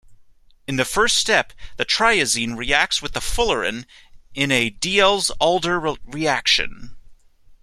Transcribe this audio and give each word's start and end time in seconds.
In 0.65 0.77
the 0.77 0.83
first 0.83 1.15
step 1.15 1.53
the 1.77 1.85
triazine 1.85 2.57
reacts 2.57 3.03
with 3.03 3.13
the 3.13 3.19
fullerene 3.21 3.85
in 4.33 4.51
a 4.51 4.71
Diels-Alder 4.71 5.79
reaction. 5.79 6.97